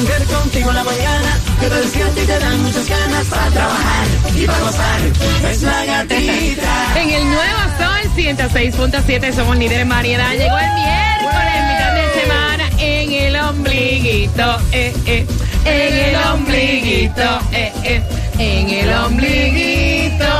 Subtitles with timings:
[0.00, 0.06] En
[0.74, 2.38] la mañana que te despierta y te
[7.10, 10.32] el nuevo Sol 106.7 somos líderes variedad.
[10.32, 15.26] Llegó el miércoles, mitad de semana, en el ombliguito, eh, eh,
[15.66, 18.02] en el ombliguito, eh, eh,
[18.38, 20.39] en el ombliguito.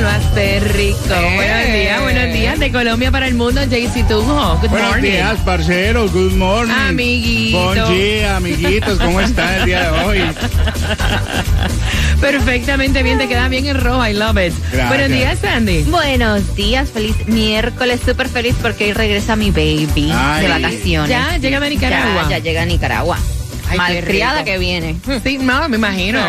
[0.00, 0.98] Lo hace rico.
[1.08, 2.58] Buenos días, buenos días.
[2.58, 4.56] De Colombia para el mundo, JC Tunjo.
[4.60, 5.10] Good Buenos morning.
[5.10, 6.08] días, parcero.
[6.08, 6.72] Good morning.
[6.72, 7.58] Amiguito.
[7.58, 8.98] Buen día, amiguitos.
[8.98, 10.20] ¿Cómo están el día de hoy?
[12.20, 14.06] Perfectamente bien, te queda bien el rojo.
[14.06, 14.54] I love it.
[14.72, 14.88] Gracias.
[14.88, 15.82] Buenos días, Sandy.
[15.82, 20.42] Buenos días, feliz miércoles, súper feliz porque hoy regresa mi baby Ay.
[20.42, 21.10] de vacaciones.
[21.10, 22.22] Ya, llega de Nicaragua.
[22.24, 23.18] Ya, ya llega a Nicaragua.
[23.70, 24.96] Ay, Malcriada que viene.
[25.24, 26.20] Sí, no, me imagino.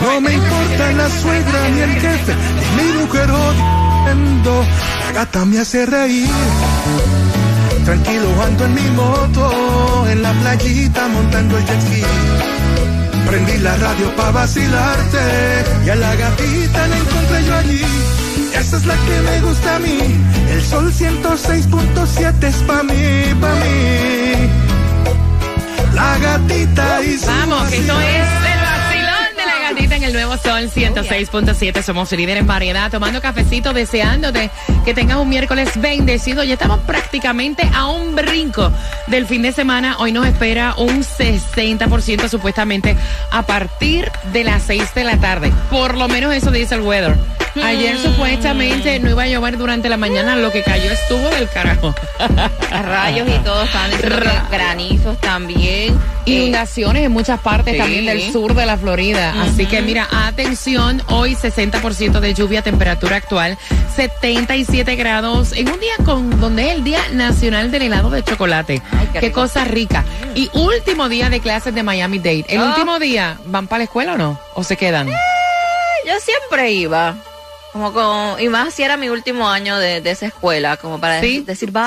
[0.00, 2.34] No me importa la suegra ni el jefe,
[2.76, 4.64] ni mi mujer odiando.
[5.04, 6.30] La gata me hace reír.
[7.90, 12.02] Tranquilo ando en mi moto, en la playita montando el jet ski.
[13.26, 15.24] Prendí la radio pa' vacilarte
[15.84, 17.84] y a la gatita la encontré yo allí.
[18.54, 19.98] Esa es la que me gusta a mí.
[20.52, 24.50] El sol 106.7 es pa' mí, pa' mí.
[25.92, 28.02] La gatita y su Vamos, que vacilón.
[28.02, 28.39] es
[29.84, 31.82] en el nuevo sol 106.7.
[31.82, 34.50] Somos líderes en variedad, tomando cafecito, deseándote
[34.84, 36.44] que tengas un miércoles bendecido.
[36.44, 38.70] Ya estamos prácticamente a un brinco
[39.06, 39.96] del fin de semana.
[39.98, 42.94] Hoy nos espera un 60% supuestamente
[43.30, 45.50] a partir de las 6 de la tarde.
[45.70, 47.39] Por lo menos eso dice el weather.
[47.62, 51.94] Ayer supuestamente no iba a llover durante la mañana, lo que cayó estuvo del carajo.
[52.70, 53.90] Rayos y todo, están
[54.50, 55.94] granizos también.
[56.26, 57.78] Eh, Inundaciones en muchas partes sí.
[57.80, 59.34] también del sur de la Florida.
[59.42, 63.58] Así que mira, atención, hoy 60% de lluvia, temperatura actual
[63.96, 68.80] 77 grados, en un día con donde es el Día Nacional del Helado de Chocolate.
[68.92, 70.04] Ay, qué cosa rica.
[70.34, 72.44] Y último día de clases de Miami Dade.
[72.48, 72.66] ¿El Oh.
[72.68, 74.38] último día van para la escuela o no?
[74.54, 75.08] ¿O se quedan?
[75.08, 77.14] yo siempre iba.
[77.72, 81.20] Como con, y más si era mi último año de, de esa escuela, como para
[81.20, 81.44] ¿Sí?
[81.46, 81.82] decir bye.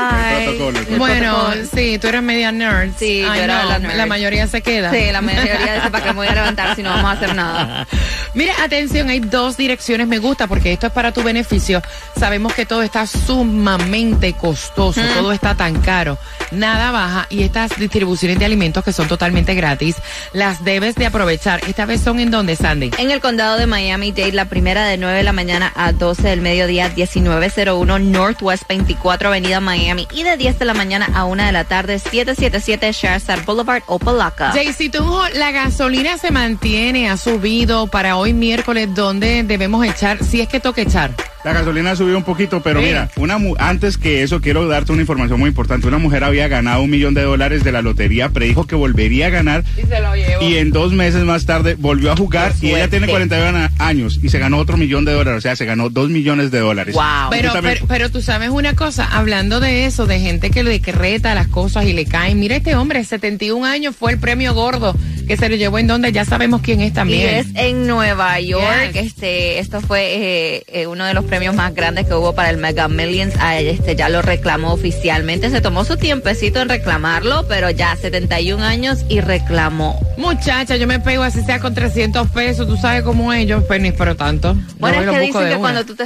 [0.46, 1.66] protocolo, el Bueno, protocolo.
[1.76, 2.92] sí, tú eres media nerd.
[2.98, 4.08] Sí, yo era no, la nerd.
[4.08, 4.92] mayoría se queda.
[4.92, 7.36] Sí, la mayoría dice para que me voy a levantar si no vamos a hacer
[7.36, 7.86] nada.
[8.34, 11.82] Mira, atención, hay dos direcciones me gusta porque esto es para tu beneficio.
[12.18, 16.18] Sabemos que todo está sumamente costoso, todo está tan caro,
[16.52, 19.98] nada baja y estas distribuciones de alimentos que son totalmente gratis,
[20.32, 21.62] las debes de aprovechar.
[21.68, 22.92] Esta vez son en donde, Sandy.
[22.98, 26.42] En el condado de Miami-Dade, la primera de 9 de la mañana a 12 del
[26.42, 30.08] mediodía, 1901 Northwest 24 Avenida Miami.
[30.12, 34.52] Y de 10 de la mañana a 1 de la tarde, 777 Sherstar Boulevard, Opalaca.
[34.52, 40.24] Jaycee Tunjo, la gasolina se mantiene, ha subido para hoy miércoles, ¿dónde debemos echar?
[40.24, 41.12] Si es que toca echar.
[41.44, 42.86] La gasolina subió un poquito, pero Sí.
[42.88, 45.88] mira, una mu- antes que eso quiero darte una información muy importante.
[45.88, 49.30] Una mujer había ganado un millón de dólares de la lotería, predijo que volvería a
[49.30, 50.42] ganar Y se lo llevo.
[50.42, 54.20] y en dos meses más tarde volvió a jugar y ella tiene 41 a- años
[54.24, 56.96] y se ganó otro millón de dólares, o sea, se ganó dos millones de dólares.
[56.96, 57.04] Wow.
[57.32, 60.80] Pero, también- pero, pero tú sabes una cosa, hablando de eso, de gente que le
[60.80, 62.40] reta las cosas y le caen.
[62.40, 64.96] Mira este hombre, 71 años, fue el premio gordo
[65.28, 67.30] que se lo llevó en donde ya sabemos quién es Y también.
[67.36, 68.92] es en Nueva York.
[68.94, 69.06] Yes.
[69.06, 72.58] Este, esto fue eh, eh, uno de los premios más grandes que hubo para el
[72.58, 73.34] Mega Millions.
[73.58, 75.50] Este ya lo reclamó oficialmente.
[75.50, 80.00] Se tomó su tiempecito en reclamarlo, pero ya 71 años y reclamó.
[80.16, 83.32] Muchacha, yo me pego así sea con 300 pesos, tú sabes cómo
[83.68, 84.56] pues ni espero tanto.
[84.78, 85.58] Bueno, es que dicen que una.
[85.58, 86.06] cuando tú te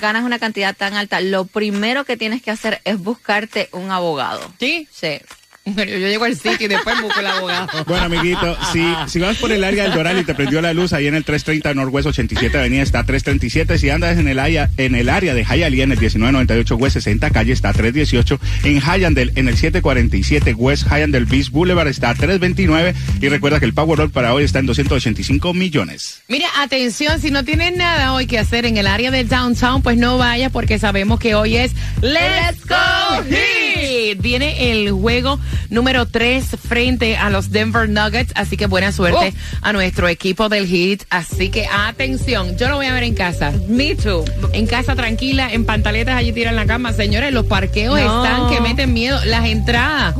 [0.00, 4.42] ganas una cantidad tan alta, lo primero que tienes que hacer es buscarte un abogado.
[4.60, 4.86] ¿Sí?
[4.92, 5.20] Sí.
[5.64, 7.68] Yo, yo llego al sitio y después busco el abogado.
[7.86, 10.92] Bueno, amiguito, si, si vas por el área del Doral y te prendió la luz
[10.92, 13.78] ahí en el 330 Northwest 87 Avenida está 337.
[13.78, 17.30] Si andas en el área, en el área de Hialeah en el 1998 West 60
[17.30, 18.40] Calle está 318.
[18.64, 22.94] En Hyandel en el 747 West Hyandel Beach Boulevard está 329.
[23.20, 26.22] Y recuerda que el Powerball para hoy está en 285 millones.
[26.28, 29.96] Mira, atención, si no tienes nada hoy que hacer en el área del downtown, pues
[29.96, 33.71] no vayas porque sabemos que hoy es Let's Go Heat.
[34.18, 35.38] Viene el juego
[35.70, 40.66] número 3 frente a los Denver Nuggets, así que buena suerte a nuestro equipo del
[40.66, 41.04] Heat.
[41.10, 43.52] Así que atención, yo lo voy a ver en casa.
[43.68, 44.24] Me too.
[44.52, 46.92] En casa tranquila, en pantaletas allí tiran la cama.
[46.92, 48.24] Señores, los parqueos No.
[48.24, 49.18] están que meten miedo.
[49.24, 50.14] Las entradas.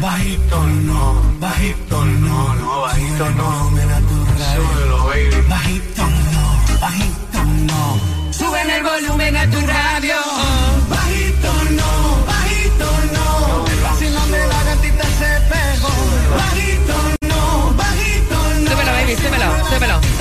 [0.00, 3.70] Bajito no, bajito no, no, bajito no.
[4.54, 5.48] Súbelo, baby.
[5.48, 8.32] Bajito no, bajito no.
[8.32, 10.16] Suben el volumen a tu radio.
[10.88, 12.05] Bajito no,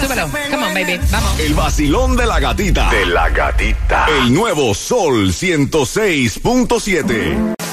[0.05, 0.29] súbelo.
[0.51, 0.99] Come on, baby.
[1.11, 1.39] Vamos.
[1.39, 2.89] El vacilón de la gatita.
[2.89, 4.07] De la gatita.
[4.07, 7.64] El nuevo Sol 106.7.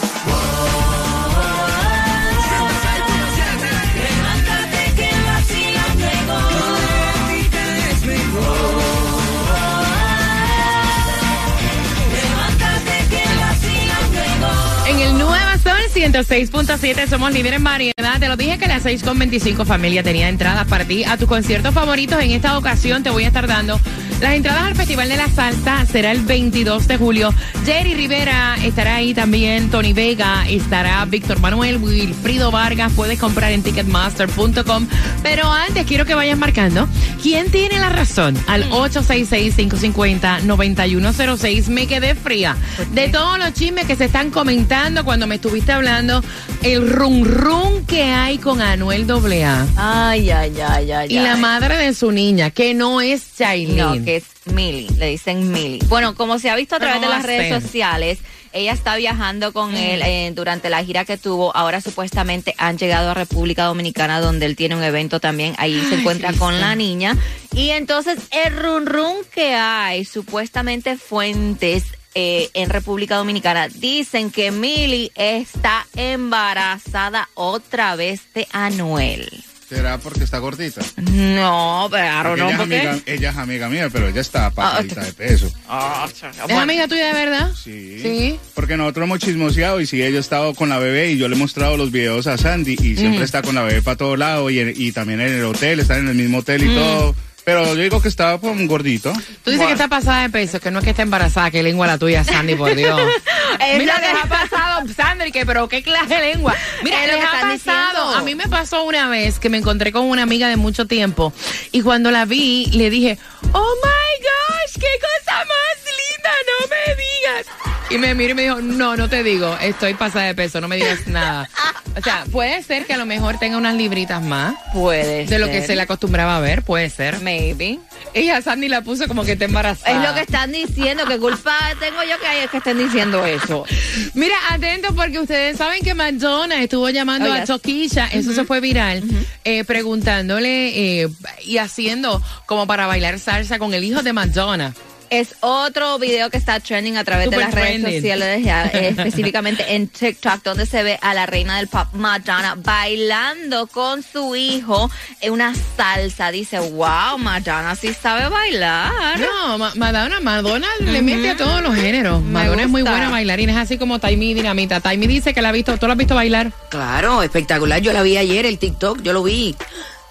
[16.02, 18.18] 106.7 somos líderes en variedad.
[18.18, 22.21] Te lo dije que las 6.25 familia tenía entradas para ti a tus conciertos favoritos.
[22.21, 23.80] En esta ocasión te voy a estar dando
[24.23, 25.85] las entradas al Festival de la Salsa.
[25.87, 27.35] Será el 22 de julio.
[27.67, 29.71] Jerry Rivera estará ahí también.
[29.71, 31.05] Tony Vega estará.
[31.05, 32.93] Víctor Manuel, Wilfrido Vargas.
[32.95, 34.87] Puedes comprar en ticketmaster.com.
[35.23, 36.88] Pero antes quiero que vayas marcando.
[37.21, 38.38] ¿Quién tiene la razón?
[38.47, 41.67] Al 866-550-9106.
[41.69, 42.57] Me quedé fría
[42.93, 46.23] de todos los chismes que se están comentando cuando me estuviste hablando.
[46.62, 49.67] El rum rum que hay con Anuel AA.
[49.76, 51.09] Ay, ay, ay, ay.
[51.11, 53.76] Y la madre de su niña, que no es Chailin.
[53.76, 55.81] No, que es Millie, le dicen Millie.
[55.88, 58.19] Bueno, como se ha visto a través de ¿cómo las redes sociales,
[58.52, 61.57] ella está viajando con él eh, durante la gira que tuvo.
[61.57, 65.54] Ahora supuestamente han llegado a República Dominicana donde él tiene un evento también.
[65.57, 67.16] Ahí se encuentra con la niña.
[67.54, 74.50] Y entonces el run run que hay, supuestamente fuentes eh, en República Dominicana dicen que
[74.50, 79.42] Millie está embarazada otra vez de Anuel.
[79.73, 80.83] ¿Será porque está gordita?
[81.12, 82.81] No, pero no, ella, es porque...
[82.81, 85.47] amiga, ella es amiga mía, pero ella está pasadita de peso.
[85.47, 87.52] ¿Es amiga tuya de verdad?
[87.55, 87.99] Sí.
[88.02, 88.38] Sí.
[88.52, 91.37] Porque nosotros hemos chismoseado y si ella ha estado con la bebé y yo le
[91.37, 94.52] he mostrado los videos a Sandy y siempre está con la bebé para todos lados
[94.52, 97.14] y, también en el hotel, está en el mismo hotel y todo.
[97.45, 99.13] Pero yo digo que estaba pues, un gordito.
[99.45, 101.87] Tú dices que está pasada de peso, que no es que está embarazada, que lengua
[101.87, 103.01] la tuya, Sandy, por Dios.
[103.79, 106.55] Mira, les ha pasado, Sandy, que pero qué clase de lengua.
[106.85, 107.53] Mira, les ha pasado.
[107.53, 108.15] diciendo.
[108.17, 111.33] A mí me pasó una vez que me encontré con una amiga de mucho tiempo
[111.73, 113.19] y cuando la vi le dije,
[113.53, 117.72] oh my gosh, qué cosa más linda, no me digas.
[117.93, 120.69] Y me miró y me dijo, no, no te digo, estoy pasada de peso, no
[120.69, 121.51] me digas nada.
[121.95, 125.47] O sea, puede ser que a lo mejor tenga unas libritas más Puede de lo
[125.49, 127.21] que se le acostumbraba a ver, puede ser.
[127.21, 127.79] Maybe.
[128.15, 129.95] Ella, Sandy, la puso como que está embarazada.
[129.95, 133.67] Es lo que están diciendo, que culpa tengo yo que hay que estén diciendo eso.
[134.15, 137.45] Mira, atento porque ustedes saben que Madonna estuvo llamando Oh, a.
[137.45, 139.03] Toquilla, eso se fue viral,
[139.45, 141.09] eh, preguntándole eh,
[141.45, 144.73] y haciendo como para bailar salsa con el hijo de Madonna.
[145.12, 148.88] Es otro video que está trending a través Super de las redes sociales, ya, eh,
[148.97, 154.35] específicamente en TikTok, donde se ve a la reina del pop Madonna bailando con su
[154.35, 154.90] hijo
[155.21, 156.31] en una salsa.
[156.31, 159.21] Dice, wow, Madonna sí sabe bailar.
[159.21, 162.23] No, Ma- Madonna, Madonna le mete a todos los géneros.
[162.23, 164.81] Madonna es muy buena bailarina, es así como Taimi Dinamita.
[164.81, 166.52] Taimi dice que la ha visto, ¿tú la has visto bailar?
[166.71, 167.83] Claro, espectacular.
[167.83, 169.54] Yo la vi ayer, el TikTok, yo lo vi.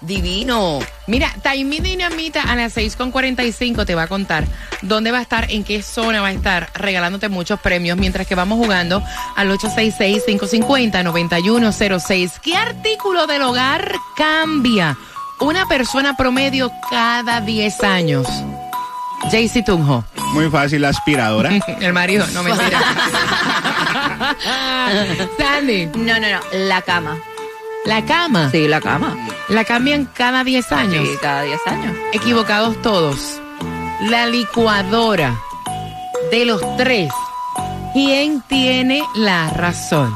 [0.02, 0.80] Divino.
[1.06, 4.44] Mira, Taimi Dinamita a las 6.45 te va a contar
[4.82, 8.34] dónde va a estar, en qué zona va a estar, regalándote muchos premios mientras que
[8.34, 9.02] vamos jugando
[9.36, 12.32] al 866-550-9106.
[12.42, 14.96] ¿Qué artículo del hogar cambia
[15.40, 18.26] una persona promedio cada 10 años?
[19.30, 20.04] Jaycee Tunjo,
[20.34, 21.50] Muy fácil, la aspiradora.
[21.80, 22.80] el marido, no mentira.
[25.38, 27.18] Sandy, No, no, no, la cama.
[27.86, 29.16] La cama, Sí, la cama.
[29.48, 31.06] la cambian cada 10 años.
[31.08, 31.94] Sí, cada 10 años.
[32.12, 33.40] equivocados todos.
[34.08, 35.36] La licuadora
[36.30, 37.10] de los tres.
[37.92, 40.12] ¿Quién tiene la razón?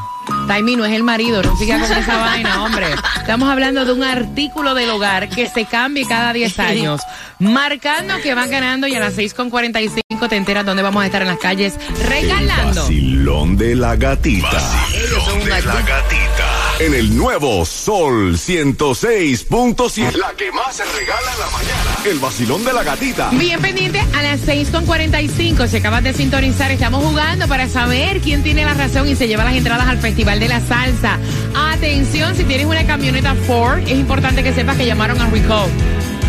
[0.49, 2.87] Taimi no es el marido, no siga con esa vaina, hombre.
[3.19, 7.01] Estamos hablando de un artículo del hogar que se cambie cada 10 años.
[7.39, 11.29] Marcando que van ganando y a las 6.45 te enteras dónde vamos a estar en
[11.29, 12.81] las calles El regalando.
[12.83, 14.49] vacilón de la gatita.
[14.95, 16.46] Ellos son de la gatita.
[16.79, 20.15] En el nuevo Sol 106.7.
[20.17, 21.97] La que más se regala en la mañana.
[22.05, 23.31] El vacilón de la gatita.
[23.31, 25.69] Bien pendiente a las 6.45.
[25.69, 29.45] Si acabas de sintonizar, estamos jugando para saber quién tiene la razón y se lleva
[29.45, 31.19] las entradas al Festival de la Salsa.
[31.55, 35.71] Atención, si tienes una camioneta Ford, es importante que sepas que llamaron a Recall.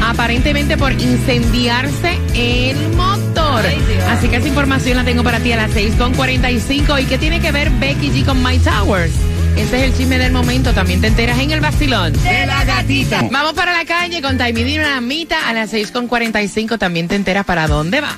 [0.02, 3.66] Aparentemente por incendiarse el motor.
[3.66, 3.82] Ay.
[4.12, 7.02] Así que esa información la tengo para ti a las 6.45.
[7.02, 9.12] ¿Y qué tiene que ver Becky G con My Towers?
[9.58, 10.72] Ese es el chisme del momento.
[10.74, 12.14] También te enteras en el vacilón.
[12.14, 13.28] De la gatita.
[13.32, 16.78] Vamos para la calle con Taimi Dinamita a las 6.45.
[16.78, 18.18] También te enteras para dónde va.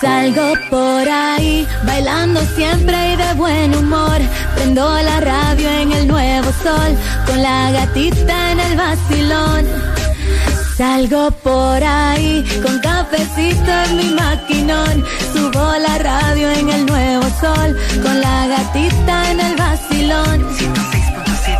[0.00, 4.18] Salgo por ahí, bailando siempre y de buen humor.
[4.54, 9.66] Prendo la radio en el nuevo sol, con la gatita en el vacilón.
[10.76, 15.04] Salgo por ahí, con cafecito en mi maquinón.
[15.32, 20.97] Subo la radio en el nuevo sol, con la gatita en el vacilón.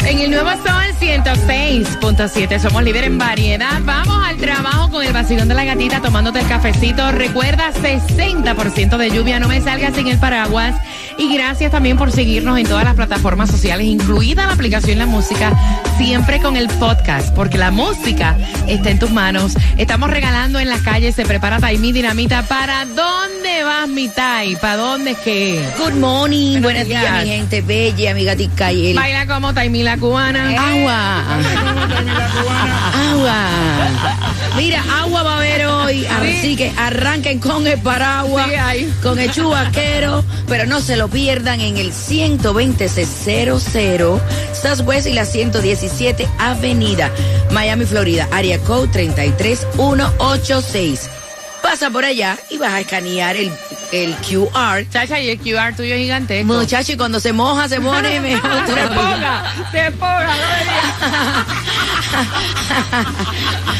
[0.07, 3.81] En el nuevo Sol 106.7 somos líderes en variedad.
[3.83, 7.13] Vamos al trabajo con el vacilón de la gatita tomándote el cafecito.
[7.13, 10.75] Recuerda 60% de lluvia, no me salgas sin el paraguas.
[11.19, 15.53] Y gracias también por seguirnos en todas las plataformas sociales, incluida la aplicación La Música,
[15.99, 18.37] siempre con el podcast, porque la música
[18.69, 19.55] está en tus manos.
[19.79, 22.45] Estamos regalando en la calle, se prepara Taimi Dinamita.
[22.45, 24.55] ¿Para dónde vas, mi Tai?
[24.57, 25.69] ¿Para dónde es que?
[25.79, 27.25] Good morning, Buenos buenos días, días.
[27.25, 30.51] mi gente bella, mi gatica y Baila como Taimi la cubana.
[30.51, 31.23] agua.
[33.11, 33.37] agua.
[34.57, 38.55] Mira, agua va a haber hoy, así que arranquen con el paraguas, Sí,
[39.03, 44.21] con el chubaquero, pero no se lo pierdan en el 120-00
[44.53, 47.11] Southwest y la 117 Avenida,
[47.51, 51.09] Miami, Florida, área code 33186.
[51.69, 53.53] Pasa por allá y vas a escanear el,
[53.93, 54.89] el QR.
[54.91, 56.47] Chacha, y el QR tuyo es gigantesco.
[56.47, 58.51] Muchacho, y cuando se moja, se pone mejor.
[58.67, 60.35] Se ponga, se ponga.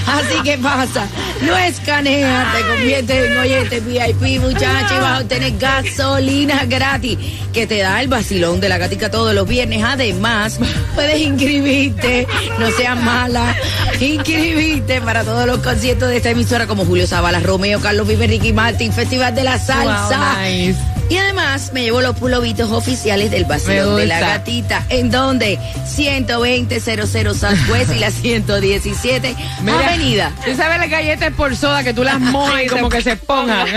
[0.07, 1.07] Así que pasa,
[1.43, 7.19] no escaneas, te conviertes en oyente VIP, muchacho, y vas a obtener gasolina gratis
[7.53, 9.83] que te da el vacilón de la gatica todos los viernes.
[9.85, 10.59] Además,
[10.95, 12.27] puedes inscribirte,
[12.59, 13.55] no seas mala,
[14.01, 18.53] inscribirte para todos los conciertos de esta emisora como Julio Zavala, Romeo, Carlos Vive, Ricky
[18.53, 20.19] Martin, Festival de la Salsa.
[20.19, 20.79] Wow, nice.
[21.11, 24.85] Y además me llevo los pulovitos oficiales del Me de la gatita.
[24.91, 30.31] ¿En donde 120 00 Southwest y la 117 Mira, Avenida.
[30.45, 33.67] Tú sabes las galletas por soda que tú las mojas y como que se pongan.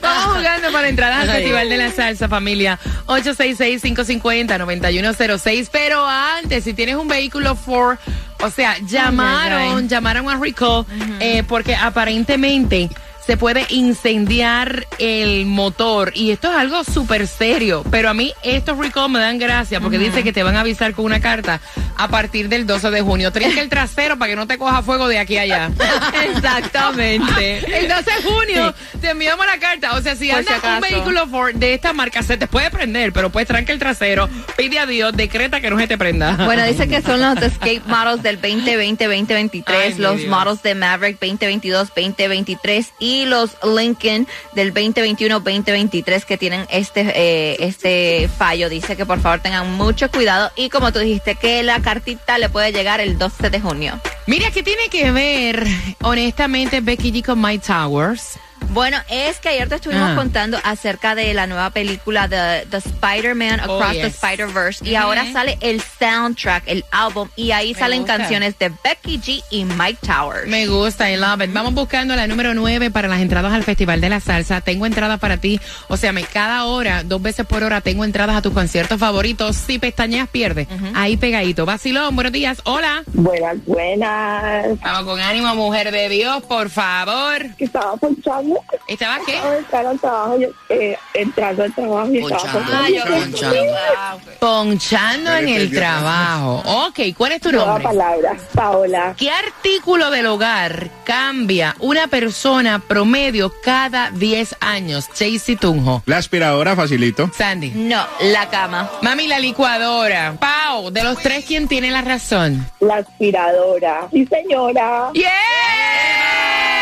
[0.00, 1.36] Vamos jugando para entradas al.
[1.36, 2.80] Festival de la Salsa, familia.
[3.06, 5.68] 866-550-9106.
[5.70, 7.96] Pero antes, si tienes un vehículo Ford,
[8.42, 9.88] o sea, llamaron, ay.
[9.88, 10.84] llamaron a Recall
[11.20, 12.90] eh, porque aparentemente
[13.26, 18.78] se puede incendiar el motor y esto es algo súper serio, pero a mí estos
[18.78, 21.60] recall me dan gracia porque dice que te van a avisar con una carta
[21.96, 23.32] a partir del 12 de junio.
[23.32, 25.70] Trinca el trasero para que no te coja fuego de aquí a allá.
[26.34, 27.78] Exactamente.
[27.78, 29.96] El 12 de junio te enviamos la carta.
[29.96, 32.70] O sea, si Por andas si un vehículo Ford de esta marca, se te puede
[32.70, 36.44] prender, pero pues tranca el trasero, pide a Dios, decreta que no se te prenda.
[36.44, 40.30] Bueno, dice que son los Escape Models del 2020, 2023, Ay, mi los Dios.
[40.30, 42.92] Models de Maverick 2022, 2023
[43.24, 48.68] los Lincoln del 2021, 2023 que tienen este eh, este fallo.
[48.68, 52.48] Dice que por favor tengan mucho cuidado y como tú dijiste que la cartita le
[52.48, 54.00] puede llegar el 12 de junio.
[54.26, 55.64] Mira, ¿qué tiene que ver,
[56.02, 58.38] honestamente, Becky G con My Towers?
[58.76, 60.14] Bueno, es que ayer te estuvimos Ah.
[60.16, 64.06] contando acerca de la nueva película The, The Spider-Man Oh, Across the.
[64.08, 68.18] Spider-Verse y ahora sale el soundtrack, el álbum y ahí Me salen gusta.
[68.18, 70.46] canciones de Becky G y Mike Towers.
[70.46, 71.54] Me gusta, I love it.
[71.54, 74.60] Vamos buscando la número 9 para las entradas al Festival de la Salsa.
[74.60, 75.58] Tengo entradas para ti.
[75.88, 79.56] O sea, me cada hora, dos veces por hora, tengo entradas a tus conciertos favoritos.
[79.56, 80.68] Si pestañeas, pierde.
[80.94, 81.64] Ahí pegadito.
[81.64, 82.58] Vacilón, buenos días.
[82.64, 83.04] Hola.
[83.06, 84.78] Buenas, buenas.
[84.82, 87.54] Vamos con ánimo, mujer de Dios, por favor.
[87.56, 88.62] Que estaba ponchando.
[88.88, 89.34] ¿Estaba qué?
[89.36, 92.58] Estaba entrando al trabajo, yo, eh, entrando al trabajo y estaba Ponchando.
[92.60, 92.84] ponchando.
[92.84, 94.36] Ah, yo- Ponchando.
[94.38, 96.62] Ponchando en el trabajo.
[96.86, 97.84] Ok, ¿cuál es tu Nueva nombre?
[97.84, 99.14] palabra, Paola.
[99.16, 105.08] ¿Qué artículo del hogar cambia una persona promedio cada 10 años?
[105.14, 106.02] Chasey Tunjo.
[106.06, 107.30] La aspiradora, facilito.
[107.36, 107.70] Sandy.
[107.74, 108.90] No, la cama.
[109.02, 110.34] Mami, la licuadora.
[110.38, 112.66] Pau, de los tres, ¿quién tiene la razón?
[112.80, 114.08] La aspiradora.
[114.12, 115.10] Sí, señora.
[115.14, 115.22] ¡Yeah!
[115.22, 116.75] ¡Yeah,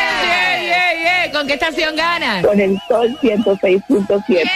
[1.32, 2.44] ¿Con qué estación ganas?
[2.44, 4.50] Con el sol 106.7.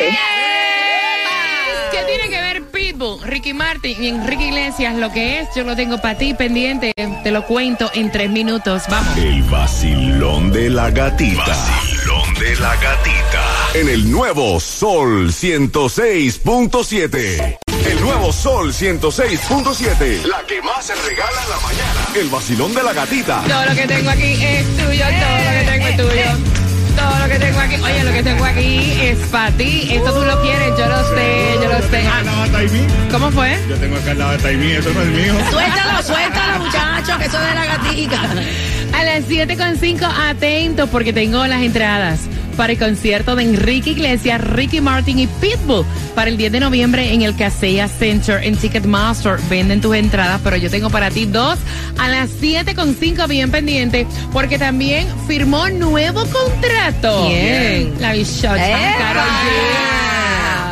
[1.91, 4.95] ¿Qué tiene que ver Pitbull, Ricky Martin y Enrique Iglesias?
[4.97, 6.93] Lo que es, yo lo tengo para ti pendiente.
[7.23, 8.83] Te lo cuento en tres minutos.
[8.89, 9.17] Vamos.
[9.17, 11.47] El vacilón de la gatita.
[11.47, 13.45] Vacilón de la gatita.
[13.75, 17.59] En el nuevo Sol 106.7.
[17.87, 20.25] El nuevo Sol 106.7.
[20.25, 22.07] La que más se regala en la mañana.
[22.15, 23.43] El vacilón de la gatita.
[23.49, 26.25] Todo lo que tengo aquí es tuyo, todo lo que tengo es tuyo.
[26.99, 29.89] Todo lo que tengo aquí, oye, lo que tengo aquí es para ti.
[29.93, 32.03] Esto tú lo quieres, yo lo sé, yo lo sé.
[32.53, 32.87] Taimí.
[33.13, 33.59] ¿Cómo fue?
[33.69, 35.35] Yo tengo acá al lado de Taimí, eso no es mío.
[35.51, 38.21] Suéltalo, suéltalo, muchacho, que eso de la gatica.
[38.99, 42.21] A las 7.5, atentos porque tengo las entradas
[42.59, 47.15] para el concierto de Enrique Iglesias, Ricky Martin y Pitbull para el 10 de noviembre
[47.15, 49.39] en el Casella Center en Ticketmaster.
[49.49, 51.57] Venden tus entradas, pero yo tengo para ti dos
[51.99, 57.29] a las 7.5 bien pendiente porque también firmó nuevo contrato.
[57.29, 57.95] ¿Quién?
[58.01, 60.08] La G.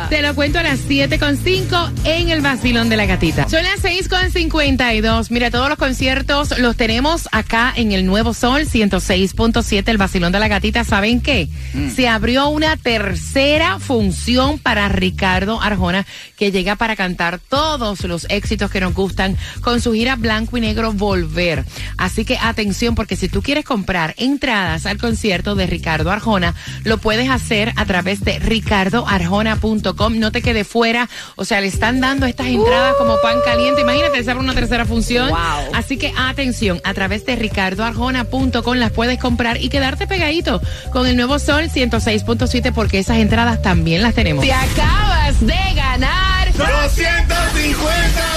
[0.09, 3.49] Te lo cuento a las 7.5 en el vacilón de la gatita.
[3.49, 5.31] Son las 6.52.
[5.31, 10.39] Mira, todos los conciertos los tenemos acá en el Nuevo Sol 106.7, el vacilón de
[10.39, 10.85] la gatita.
[10.85, 11.49] ¿Saben qué?
[11.93, 16.05] Se abrió una tercera función para Ricardo Arjona
[16.37, 20.61] que llega para cantar todos los éxitos que nos gustan con su gira Blanco y
[20.61, 21.65] Negro Volver.
[21.97, 26.97] Así que atención porque si tú quieres comprar entradas al concierto de Ricardo Arjona, lo
[26.97, 29.96] puedes hacer a través de ricardoarjona.com.
[29.97, 31.09] No te quede fuera.
[31.35, 33.81] O sea, le están dando estas entradas como pan caliente.
[33.81, 35.31] Imagínate, abre una tercera función.
[35.73, 41.15] Así que atención, a través de ricardoarjona.com las puedes comprar y quedarte pegadito con el
[41.15, 44.43] nuevo Sol 106.7 porque esas entradas también las tenemos.
[44.43, 48.27] Te acabas de ganar 250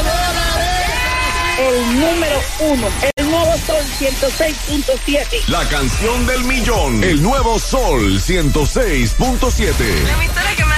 [1.60, 5.48] El número uno, el nuevo Sol 106.7.
[5.48, 7.04] La canción del millón.
[7.04, 9.72] El nuevo Sol 106.7.
[10.04, 10.69] La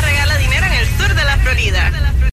[1.42, 2.21] Florida.